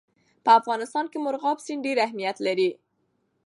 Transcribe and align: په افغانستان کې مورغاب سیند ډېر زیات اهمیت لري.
په 0.43 0.51
افغانستان 0.59 1.05
کې 1.11 1.17
مورغاب 1.23 1.57
سیند 1.65 1.81
ډېر 1.85 1.97
زیات 1.99 2.03
اهمیت 2.07 2.37
لري. 2.47 2.69